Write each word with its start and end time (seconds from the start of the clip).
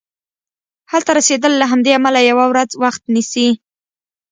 هلته 0.91 1.11
رسیدل 1.19 1.53
له 1.61 1.65
همدې 1.71 1.91
امله 1.99 2.19
یوه 2.31 2.45
ورځ 2.51 2.69
وخت 2.83 3.01
نیسي. 3.13 3.47